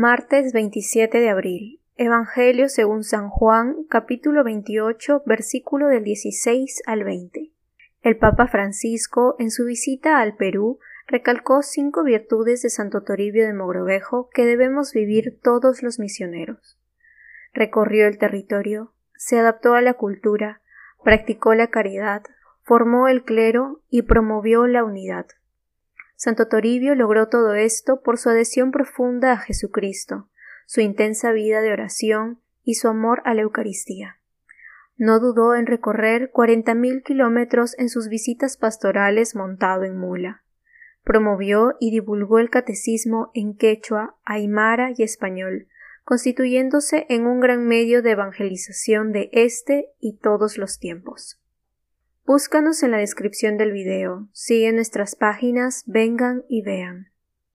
Martes 0.00 0.52
27 0.52 1.18
de 1.18 1.28
abril. 1.28 1.80
Evangelio 1.96 2.68
según 2.68 3.02
San 3.02 3.30
Juan, 3.30 3.82
capítulo 3.90 4.44
28, 4.44 5.24
versículo 5.26 5.88
del 5.88 6.04
16 6.04 6.82
al 6.86 7.02
20. 7.02 7.50
El 8.02 8.16
Papa 8.16 8.46
Francisco, 8.46 9.34
en 9.40 9.50
su 9.50 9.64
visita 9.64 10.20
al 10.20 10.36
Perú, 10.36 10.78
recalcó 11.08 11.62
cinco 11.64 12.04
virtudes 12.04 12.62
de 12.62 12.70
Santo 12.70 13.02
Toribio 13.02 13.44
de 13.44 13.52
Mogrovejo 13.52 14.30
que 14.32 14.46
debemos 14.46 14.92
vivir 14.92 15.40
todos 15.42 15.82
los 15.82 15.98
misioneros. 15.98 16.78
Recorrió 17.52 18.06
el 18.06 18.18
territorio, 18.18 18.92
se 19.16 19.40
adaptó 19.40 19.74
a 19.74 19.82
la 19.82 19.94
cultura, 19.94 20.62
practicó 21.02 21.54
la 21.54 21.70
caridad, 21.70 22.22
formó 22.62 23.08
el 23.08 23.24
clero 23.24 23.82
y 23.90 24.02
promovió 24.02 24.68
la 24.68 24.84
unidad. 24.84 25.26
Santo 26.20 26.48
Toribio 26.48 26.96
logró 26.96 27.28
todo 27.28 27.54
esto 27.54 28.00
por 28.02 28.18
su 28.18 28.28
adhesión 28.28 28.72
profunda 28.72 29.30
a 29.30 29.36
Jesucristo, 29.36 30.28
su 30.66 30.80
intensa 30.80 31.30
vida 31.30 31.60
de 31.60 31.72
oración 31.72 32.40
y 32.64 32.74
su 32.74 32.88
amor 32.88 33.22
a 33.24 33.34
la 33.34 33.42
Eucaristía. 33.42 34.18
No 34.96 35.20
dudó 35.20 35.54
en 35.54 35.66
recorrer 35.66 36.32
cuarenta 36.32 36.74
mil 36.74 37.04
kilómetros 37.04 37.78
en 37.78 37.88
sus 37.88 38.08
visitas 38.08 38.56
pastorales 38.56 39.36
montado 39.36 39.84
en 39.84 39.96
mula. 39.96 40.42
Promovió 41.04 41.76
y 41.78 41.92
divulgó 41.92 42.40
el 42.40 42.50
catecismo 42.50 43.30
en 43.32 43.56
quechua, 43.56 44.16
aymara 44.24 44.90
y 44.96 45.04
español, 45.04 45.68
constituyéndose 46.02 47.06
en 47.10 47.28
un 47.28 47.38
gran 47.38 47.64
medio 47.64 48.02
de 48.02 48.10
evangelización 48.10 49.12
de 49.12 49.30
este 49.32 49.92
y 50.00 50.16
todos 50.16 50.58
los 50.58 50.80
tiempos. 50.80 51.40
Búscanos 52.28 52.82
en 52.82 52.90
la 52.90 52.98
descripción 52.98 53.56
del 53.56 53.72
video. 53.72 54.28
Sigue 54.34 54.70
nuestras 54.74 55.16
páginas, 55.16 55.82
vengan 55.86 56.44
y 56.46 56.60
vean. 56.60 57.10